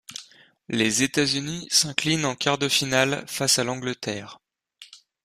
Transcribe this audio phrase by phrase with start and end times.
[0.67, 4.39] Les États-Unis s'inclinent en quart de finale face à l'Angleterre.